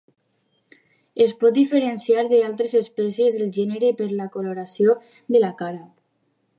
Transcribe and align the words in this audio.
Es 1.25 1.33
pot 1.43 1.53
diferenciar 1.57 2.23
d'altres 2.33 2.75
espècies 2.81 3.39
del 3.43 3.55
gènere 3.61 3.95
per 4.01 4.11
la 4.17 4.31
coloració 4.39 5.01
de 5.37 5.45
la 5.49 5.57
cara. 5.65 5.89